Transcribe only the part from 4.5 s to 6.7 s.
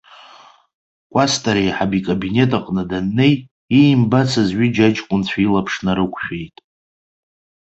ҩыџьа аҷкәынцәа илаԥш нарықәшәеит.